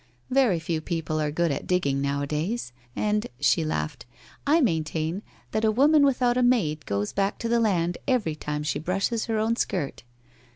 [0.31, 2.73] Very few people are good at dig ging, nowadays.
[2.95, 4.07] And —'she laughed,'
[4.47, 8.63] I maintain that a woman without a maid goes back to the land every time
[8.63, 10.01] she brushes her own skirt.